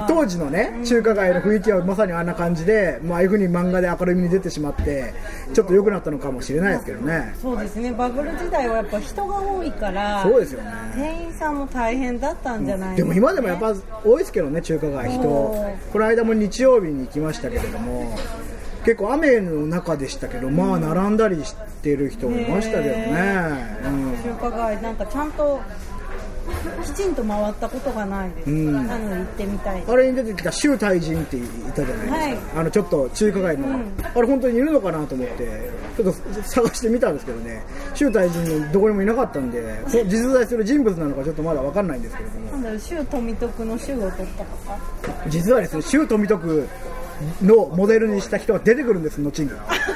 [0.07, 5.13] 当時のね中華街の雰囲気はまさにあんな感じで、まあああいう風に漫画で明るみに出てしまって
[5.53, 7.35] ちょっと良くなったのかもしれないですけどね。
[7.41, 7.91] そうですね。
[7.93, 10.71] バブル時代はやっぱ人が多いからそうですよね。
[10.95, 13.73] 店員さんも大変だったんじゃないでも今でもやっぱ
[14.03, 15.23] 多いですけどね中華街人。
[15.23, 18.17] この間も日曜日に行きましたけれども
[18.85, 24.11] 結構雨の中でしたけどまあ並んだりしてる人もいましたけどね、うん。
[24.23, 25.59] 中華街なんかちゃんと
[26.83, 28.73] きちんと回ったことがないです、うん。
[28.87, 31.41] なので行ってみたいあれに出てきた周大人ってい
[31.75, 32.59] たじゃないですか、はい。
[32.61, 33.79] あのちょっと中華街の、
[34.15, 37.63] あれ本当にいるのかなと思ってちょっと探してみたんですけどね。
[37.93, 42.51] 周大人のどこにもいなかったんで実在する人物なのかちょっとまだ分かんないんですけれども。
[42.51, 44.77] なんだろう周富徳の周を取ったとか。
[45.27, 46.67] 実はですね周富徳
[47.41, 49.49] のモデルにした人が出てくるんです後に。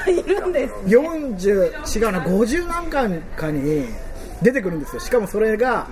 [0.07, 3.85] いるんです40違うな50何巻かに
[4.41, 5.01] 出てくるんですよ。
[5.01, 5.87] しかもそれが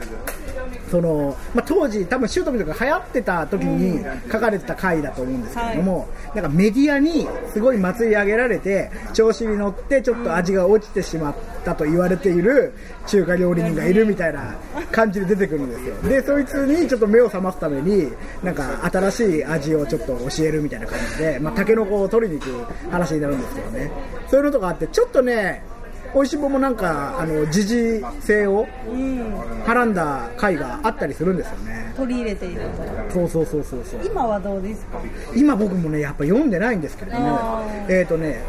[0.90, 12.74] その、まあ、当時多分シュートミとか流行ってた時に書かれてた回だと思うんですけれども、なんかメディアにすごい祭り上げられて調子に乗ってちょっと味が落ちてしまったと言われている
[13.06, 14.56] 中華料理人がいるみたいな
[14.92, 15.96] 感じで出てくるんですよ。
[16.04, 18.12] でそいつにちょっと目を覚ますために
[18.44, 23.92] なんか新しい味をちょっと教えるみたいな感じで、まあ、タケノコを取りに行く話になるんですけどね。
[24.28, 25.64] そういうのとかあってちょっとね
[26.14, 28.68] 美味しんぼもなんかあの時事性を
[29.66, 31.94] はらんだ回があったりするんですよね。
[31.96, 32.62] 取り入れている
[33.10, 33.14] と。
[33.14, 34.02] そうそうそうそうそう。
[34.06, 35.00] 今はどうですか？
[35.36, 38.42] 今僕もねやっぱ読んでないんですけれどもあえっ、とね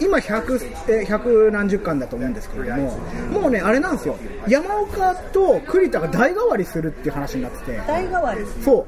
[0.00, 2.98] 今100え100何十巻だと思うんですけれども
[3.32, 4.16] もうねあれなんですよ。
[4.48, 7.76] 山岡と栗田が代替わりするっていう話になってて。
[7.86, 8.40] 代替わり？
[8.64, 8.86] そ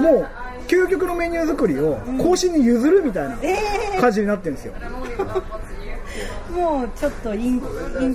[0.00, 0.02] う。
[0.02, 0.26] もう
[0.68, 3.56] 究極のメニュー作りを後進に譲るみたいなえ
[3.96, 4.72] え感じになってるんですよ、
[6.50, 7.60] もうちょっと引引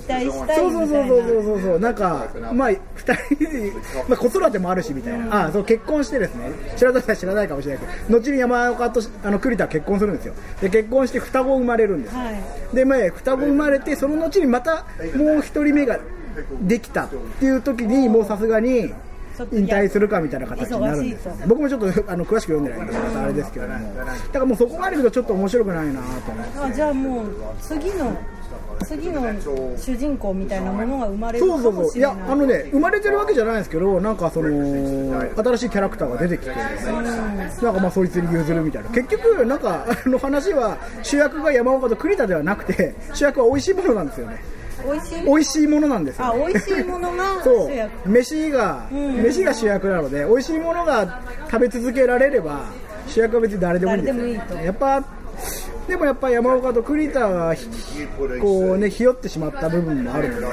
[0.00, 0.58] したいそうみたいな。
[0.58, 3.72] そうそうそうそうそうなんかまあ二人で、
[4.08, 6.50] まあ、子育てもあるしみたいな、あそう結婚してですね。
[6.76, 10.34] 知らない人は知らないかもしれないけど後に山岡とあの栗田は結婚するんですよ。
[10.60, 12.30] で結婚して双子生まれるんですよ、は
[12.72, 12.76] い。
[12.76, 14.84] で、まあ、双子生まれてその後にまた
[15.16, 15.98] もう一人目が
[16.62, 18.92] できたっていう時にもうさすがに
[19.52, 26.58] 引退するかみたいな形になるんです僕もちょっとあの詳しく読んでないんであれですけれどもだからもうそこまでいくとちょっと面白くないなと思って。
[26.58, 27.26] あじゃあもう
[27.60, 28.16] 次の
[28.84, 29.22] 次次の
[29.76, 31.98] 主人公みたいなものが生まれるかそうそうそう。
[31.98, 34.48] いやあのね生まれてるわけじゃないんですけどなんかその
[35.36, 38.90] 新しいキャラクターが出てきて、なんかまあそいつに譲るみたいな。
[38.90, 44.42] 結局なんかあの話は主役が山岡と栗田ではなくて主役は美味しいものなんですよね
[44.84, 45.66] 美味しい。
[45.66, 48.08] ものなんですよ、あね、美味しいものが そう。
[48.08, 49.22] 飯が、ん。
[49.22, 52.60] 飯が主役なので美味しいものが食べ続けられれば
[53.06, 54.20] 主役は別に誰でもいいんですよ。
[54.20, 54.64] 誰でもいいと。
[54.66, 55.04] やっぱ
[55.88, 57.66] でもやっぱ山岡と栗田がひ
[58.40, 60.50] こうねひよってしまった部分もあるの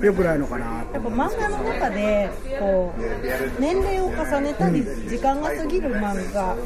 [0.00, 6.56] で、よくないのかなやっぱ漫画の中でこう年齢を重ねたり時間が過ぎる漫画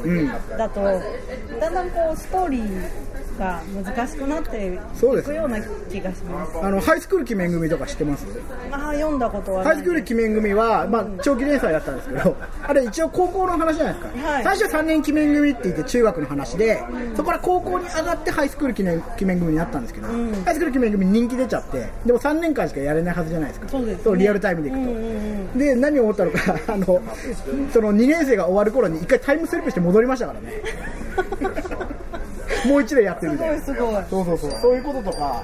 [0.57, 0.81] だと
[1.59, 2.81] だんだんこうストーリー
[3.37, 4.77] が難しくなってい
[5.23, 6.57] くような気がします。
[6.61, 8.25] あのハイスクール鬼面組とか知ってます？
[8.71, 14.27] ああ読んだことはハイスクールないです鬼面組は、まあ、長期連載だったんですけど、あれ一応高校の話じゃないですか。
[14.27, 16.83] はい最初3年鬼面組って言って中学の話で、
[17.15, 23.69] そこから高校に上がってハイスクール鬼面鬼面組になったんですけど、ハイスクール鬼面組人気出ちゃって、でも3年間しかやれないはずじゃないですか。
[23.69, 24.83] そうですねリアルタイムでいくと。
[24.83, 26.85] うんうんうんで、何を思ったのか、 あの、
[27.73, 30.61] その2年生が終わる頃に一回タイムスリップして戻りましたからね。
[32.65, 33.61] もう一年やってるみたいな。
[33.61, 34.61] すごいすごいそうそうそう。
[34.61, 35.43] そういうこととか、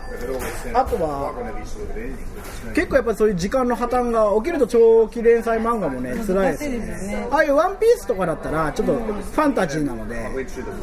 [0.73, 1.33] あとは、
[2.73, 7.27] 結構やっぱりそういう時間の破綻が起きると長期連載漫画もね、辛いですよね。
[7.31, 10.29] ああいうワンピースとかだったら、ちょっとファンタジーなので、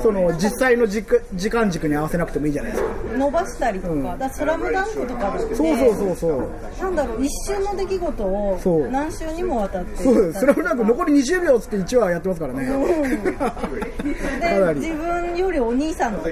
[0.02, 2.90] その実際の時時間軸に合わせなくてもいいじゃないですか。
[3.16, 6.48] 伸ばしたりとか、だからスラムダンクとかだってそうそうそうそう。
[6.82, 10.32] なんだろう一瞬の出来事を何週にもわたってそう。
[10.32, 12.64] スラムダンク残り20秒っつって1話やってますからね。
[14.40, 16.28] で自分よりお兄さんだった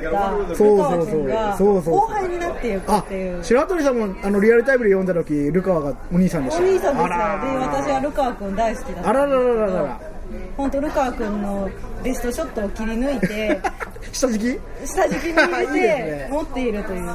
[0.48, 6.62] ルそうカワそうそう君が後輩になっていくあっていう、白鳥さんもあのリアルタイムで読んだ時、ルカワがお兄さんでした。
[6.62, 7.08] お兄さんですよ。
[7.08, 7.14] で
[7.66, 9.08] 私はルカワ君大好きだった。
[9.10, 9.82] あららららら。
[9.82, 10.00] ら。
[10.56, 11.70] 本当ルカワ君の
[12.02, 13.60] ベストショットを切り抜いて
[14.12, 14.60] 下敷き？
[14.86, 16.28] 下敷きに入れて ね。
[16.30, 17.10] 持っているという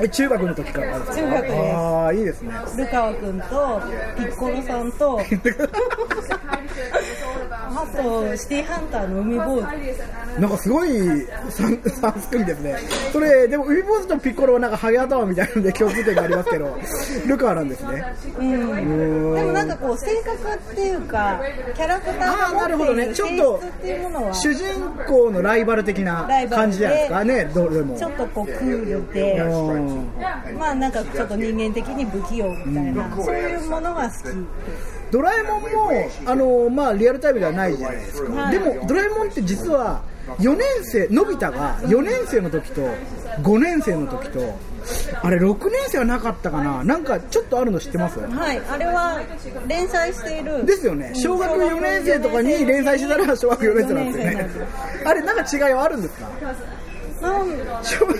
[0.00, 1.14] え中学の時からですか？
[1.16, 1.54] 中学です。
[1.74, 2.52] ああいいですね。
[2.76, 3.82] ルカワ君と
[4.16, 5.24] ピッコロさんとあ
[8.02, 10.40] とシティハンターの海坊主。
[10.40, 10.90] なんかすごい
[11.50, 12.76] 三三すくみですね。
[13.12, 16.78] それでも海坊主とピッコロはなんかハゲ頭みたいなので共通点がありますけど
[17.26, 18.04] ルカワなんですね。
[18.38, 19.34] うん。
[19.34, 20.36] でもなんかこう性格
[20.72, 21.40] っていうか
[21.74, 24.34] キャラクタあーあなるほどが持っているねちょっと性質っていうものは。
[24.34, 24.64] 主人
[25.06, 27.96] 公のライバル的な感じじゃないですかねどれも。
[27.98, 29.38] ちょっとこうクールで。
[29.40, 29.57] うん
[30.58, 34.22] まあなんかちょっと人間的に不器用みたいな、そういうものが好き
[35.10, 35.68] ドラえもんも
[36.26, 38.52] あの、まあ、リアルタイムではないじゃないですか、はい。
[38.52, 40.02] でもドラえもんって実は
[40.38, 42.82] 4年生のび太が4年生の時と
[43.40, 44.58] 5年生の時と
[45.22, 46.84] あれ6年生はなかったかな？
[46.84, 48.18] なんかちょっとあるの知ってます？
[48.20, 48.60] はい。
[48.70, 49.20] あれは
[49.66, 50.64] 連載している。
[50.64, 51.12] ですよね。
[51.14, 54.70] 小学4年生とかに連載してたら小学4年生なんですよね。
[55.04, 56.30] あれなんか違いはあるんですか？
[57.82, 58.16] 小学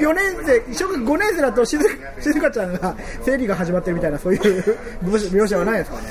[0.00, 1.88] 4年生小学5年生だとしず
[2.20, 4.62] しずかちゃんが生理が始まってるみたいなそういう
[5.02, 6.02] 描写はないですかね？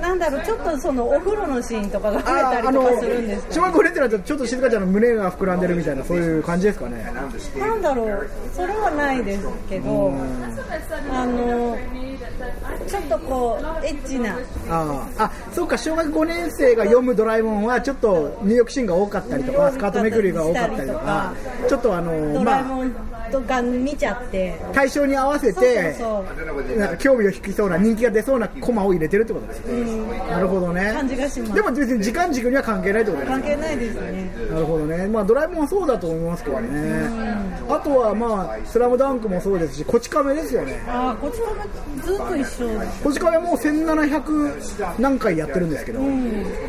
[0.00, 7.02] なんだろうちょっとそのお風呂のシーンとかが増えたりとかするんですけど小学5年生だとちょっと静香ちゃんの胸が膨らんでるみたいなそういう感じですかね。
[7.58, 10.12] なんだろうそれはないですけど
[11.10, 11.76] あの
[12.86, 14.36] ちょっとこうエッチな。
[14.68, 15.24] あー。
[15.24, 21.32] あそうか小学5年生が読むドラえもんはちょっと入浴シーンが多かったりとかスカートめくりが多かったりとか。
[21.68, 22.94] ちょっとあのドラえまあもん
[23.32, 24.54] とか見ちゃって。
[24.72, 26.24] 対象に合わせてそう
[26.66, 30.92] そうなんか興味を引きそうな人気が出そうなコマを入れてるってことですねなるほどね。
[30.92, 31.54] 感じがします。
[31.54, 33.42] でも別に時間軸には関係ないってことですね。
[33.42, 34.34] 関係ないですね。
[34.50, 37.08] なるほどね、まあ、ドラえもんはそうだと思いますけどね、
[37.68, 41.64] あとは、まあ、スラムダンクもそうですし、こち亀ですよね、ああこちらが
[42.04, 46.00] ずっと一緒ですこち亀もう1700何回やってるんですけど、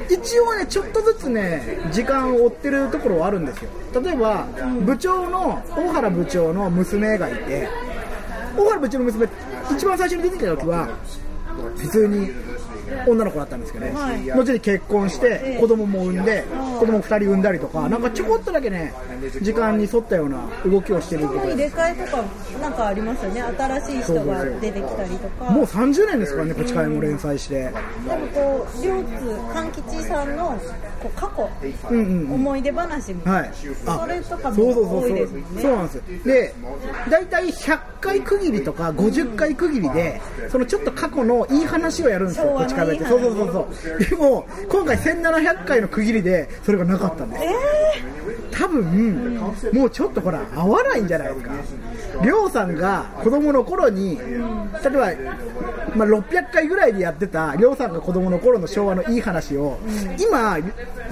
[0.10, 3.70] 一応ね、ちょっとずつね、時間を追ってるところはあるんですよ、
[4.02, 4.48] 例えば、
[4.82, 7.68] 部長の、大原部長の娘がいて、
[8.58, 9.28] 大原部長の娘、
[9.72, 10.90] 一番最初に出てきた時は、
[11.78, 12.32] 普通に
[13.08, 14.32] 女の子だったんですけど、はい。
[14.32, 15.60] 後に結婚してええ。
[15.60, 16.44] 子供も産んで
[16.80, 18.94] 子供2人産んだりとかなんかちょこっとだけね
[19.42, 22.24] 時間に沿ったような動きをしてることでれ替えとか
[22.62, 23.42] なんかありますよね。
[23.42, 25.52] 新しい人が出てきたりとか。
[25.52, 27.56] もう30年ですからねこち亀も連載して。
[27.56, 30.60] でもこう両津勘吉さんの
[31.02, 31.50] こう過去、
[31.90, 32.34] うんうんうん。
[32.34, 33.34] 思い出話みたい。
[33.34, 35.62] な、はいそれとかも多いですもんね。
[35.62, 36.56] そうなんですで
[37.10, 42.48] 大体100回区切りとか50回区切りでそのちょっと過去のいい話をやるんですよ。
[42.58, 43.04] こち亀って。
[43.04, 43.68] いい話そうそうそう。
[43.74, 47.44] そうでも今回1700回の区切りでそれがなかったんです。
[47.44, 47.48] え
[48.52, 49.38] 多分、
[49.74, 51.52] もうちょっとほら合わないんじゃないですか
[52.24, 54.40] りょうさんが子供の頃に例え
[54.90, 55.12] ば、
[55.96, 59.78] まあ、600回ぐらいでやってたりょうさんが子供の頃の昭和のいい話を、
[60.20, 60.64] 今例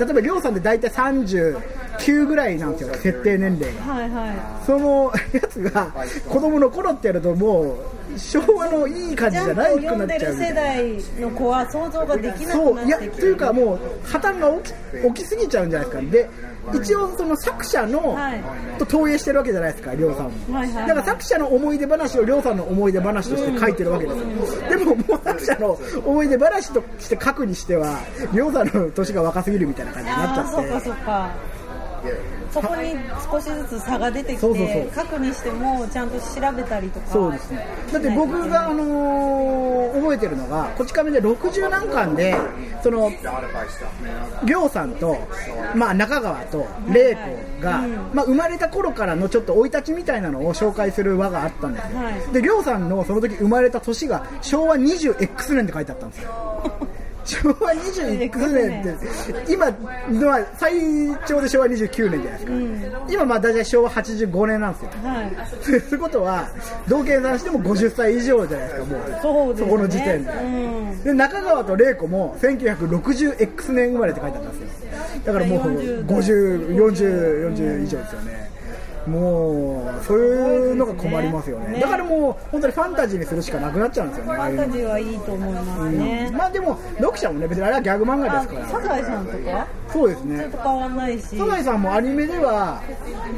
[0.09, 3.93] えばりょうさんって大体30 9ぐらいなんですよ設定年齢が。
[3.93, 5.91] はいはその やつが
[6.27, 7.77] 子供の頃ってやるとも
[8.15, 10.61] う昭和のいい感じじゃないくなんっちゃうみたいな。
[10.61, 16.11] 代の子は想像ができなくそういやなってきてというかもう破綻が起き起きすぎちゃうんじゃないですか。
[16.11, 16.29] で
[16.73, 18.41] 一応その作者の、はい。
[18.79, 24.19] と投影してるわけじゃないですか亮さんも、はいはいはいだから作者の思い出話を亮さんの思い出話として書いてるわけです。
[24.19, 27.99] よ、でももう作者の思い出話として書くにしては
[28.33, 32.42] 亮さんの年が若すぎるみたいな感じになっち、ゃって。
[32.53, 32.95] そこに
[33.31, 37.07] 少しずつ差が出てきて、書くにしてもちゃんと調べたりとか。
[37.07, 37.65] そうですね。
[37.91, 42.35] だって僕が、あのー覚えてるのがこち亀で60何巻で
[42.81, 43.11] その
[44.45, 45.17] 亮さんと、
[45.75, 52.33] まあ、中川と玲子が、まあ、生まれた頃からのちょっと生い立ちみたいなのを紹介する輪があったんですよ、はい。
[52.33, 56.31] で亮さんのその時生まれた年が昭和 20X 年って書いてあったんですよ
[57.23, 59.71] 昭和 20X 年って今
[60.09, 60.73] のは最
[61.25, 62.51] 長で昭和29年じゃないですか、
[63.09, 64.89] 今まあ大体昭和85年なんですよ。
[65.03, 65.31] はい。
[65.61, 66.47] そういうことは
[66.87, 68.97] 同計算しても50歳以上じゃないですかも
[69.51, 69.55] う。
[69.55, 69.71] そね。
[69.71, 71.03] この時点で,、うん。
[71.03, 74.91] で中川と玲子も 1960X 年生まれって書いてあったんですよ。
[75.25, 78.51] だからもう40 504040以上ですよね
[79.07, 81.73] もうそういうのが困りますよね。
[81.73, 81.79] ね。
[81.79, 86.31] だからもう本当にファンタジーにするしかなくなっちゃうんですよねファンタジーはいいと思いますね。
[86.33, 88.65] まあでも読者もね別にあれはギャグ漫画ですから。
[88.65, 89.67] あ、サザエさんとか？
[89.91, 90.39] そうですね。
[90.39, 91.37] ちょっと変わんないし。
[91.37, 92.81] サザエさんもアニメでは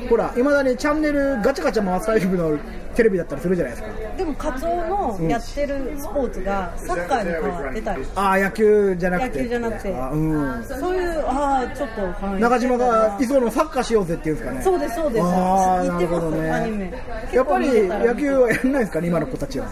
[0.09, 2.57] ほらいまだにチャンネルガチャガチャ回すタイプの
[2.95, 4.17] テレビだったりするじゃないですか。
[4.17, 9.37] でもカツオのやってるスポーツがサッカーに変わってたり、ああ野球じゃなくて。
[9.39, 9.95] 野球じゃなくて。
[9.95, 10.63] あうん。
[10.63, 14.61] そういう、ああ、ちょっと中島がして磯野サッカーしようぜっていうんですかね。
[14.63, 15.25] そうです、そうです。
[15.25, 16.51] ああなるほどね。
[16.51, 16.93] アニメ。
[17.33, 19.67] やっぱり野球はやんないですかね今の子たちは。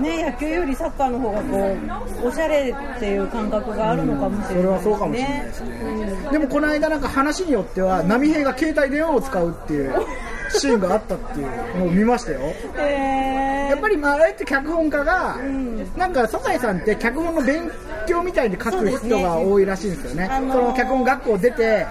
[0.00, 1.76] ね、野球よりサッカーの方がこ
[2.24, 5.70] う、おしゃれっていう感覚があるのかもしそれない、れはそうかもしれないですね、
[6.30, 9.94] でもこの間なんか話によっては波平が携帯電話を使うっていう
[10.52, 12.40] シーンがあったっていうのを見ましたよ。
[12.40, 12.80] うん。
[12.80, 15.96] へやっぱりまああれって脚本家が、ん。
[15.96, 17.70] なんかサザエさんって脚本の勉
[18.06, 20.24] 強みたいに書く人が多いらしいんですよね。
[20.24, 21.86] あのーその脚本学校出て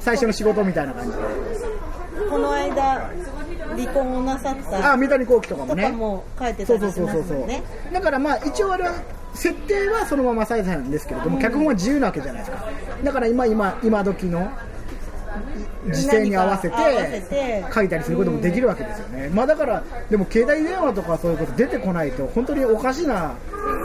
[0.00, 1.16] 最初の仕事みたいな感じで。
[1.16, 3.10] ーこの間、
[3.76, 5.84] 離婚をなさったあ三谷幸喜とかもね。
[5.84, 7.24] とかも書いてたそうりしそうそうそう。
[7.24, 7.62] そうますもんね。
[7.92, 8.92] だからまあ一応あれは
[9.34, 12.68] 設定はそのままサイズなんですけれども、脚本は自由なわけじゃないですか。
[13.02, 14.50] だから今今今時の
[15.92, 23.34] 時勢に合わせて書いたりすることもできるわけですよね、まあだからでも携帯電話とかそういうこと出てこないと本当におかしな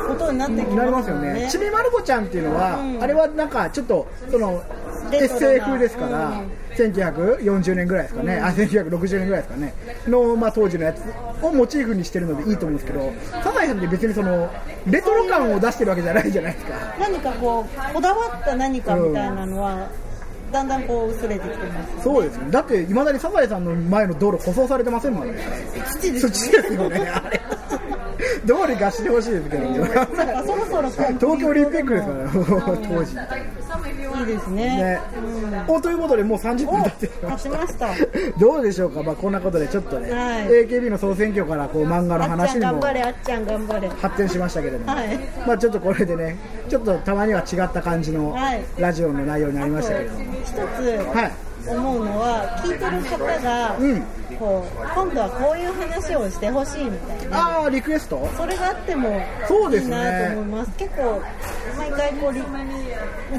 [0.07, 1.47] ことになってきなりまますすよね。
[1.49, 3.03] ちびまる子ちゃんっていうのは、うん。
[3.03, 4.62] あれはなんかちょっとその
[5.12, 5.53] レトロな。
[5.53, 6.51] SF ですから、うん。
[6.75, 9.73] 1940年ぐらいですかね、あ1960年ぐらいですかね。
[10.07, 11.01] の、まあ、当時のやつ
[11.41, 13.12] をモチーフにしてるのでいいと思うんですけど
[13.43, 14.49] サザエさんって別にその
[14.88, 16.73] レトロ感を出してるわけじゃないじゃないですか。
[16.99, 19.89] 何かこう、こだわった何かみたいなのは、
[20.51, 22.03] だんだんこう薄れてきてます。
[22.03, 22.51] そうですね。
[22.51, 25.39] だっていまだにサザエさんの前の道路舗装されてませんもんね。
[25.99, 27.07] 土です土ですよね。
[27.09, 27.41] あれ。
[28.45, 30.07] 道理貸してほしいですけどなんか
[30.45, 32.88] そろそろ東京オリンピックですからね。
[32.89, 33.15] 当時
[34.19, 34.99] いいですね。
[35.49, 37.88] ね、おということでもう30分お経ってきましました。
[37.88, 37.93] た
[38.39, 40.47] どうでしょうか、まあ、こんなことでちょっとね、はい。
[40.65, 43.89] AKB の総選挙からこう漫画の話にもん頑張れ、あっちゃん頑張れ。
[44.01, 45.19] 発展しましたけれども、はい。
[45.47, 46.38] まあ、ちょっとこれでね
[46.69, 48.63] ちょっとたまには違った感じのはい。
[48.77, 50.58] ラジオの内容になりましたけれども、一つ
[51.15, 51.32] はい。
[51.67, 54.03] 思うのは、聞いてる方が、うん
[54.39, 57.60] こう今度はこういう話をしてほしいみたいな。
[57.60, 58.28] ああリクエスト？
[58.38, 59.97] それがあってもそうですね。
[59.97, 60.71] いいなと思います。
[60.78, 61.21] 結構
[61.78, 62.43] 毎回こうリう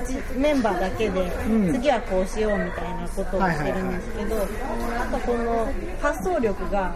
[0.07, 1.73] ちメンバーだけで、ん。
[1.73, 6.95] 次はこうしようみたいなことをしてるんですけど、なんかこの発想力が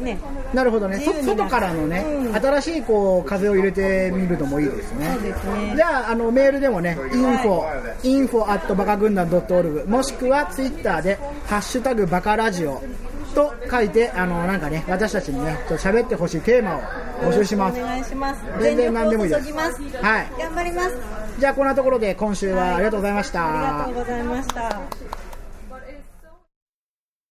[0.00, 0.18] ね、
[0.52, 0.98] なるほどね。
[1.22, 2.34] 外からのね、うん。
[2.34, 5.10] 新しいこう風を入れてみるのもいいですね。
[5.14, 5.74] そうですね。
[5.76, 7.62] じゃああのメールでもね info
[8.02, 12.82] info at バカ軍団 .org もしくはツイッターでハッシュタグバカラジオ
[13.34, 16.80] と書いてあのなんかね私たちにねちょっと喋ってほしいテーマを
[17.22, 18.42] 募集しますお願いします。
[18.60, 19.52] 全然何でもいいです。
[19.52, 20.96] はい頑張ります。
[21.38, 25.27] じゃあこんなところで今週はありがとうございました、ありがとうございました。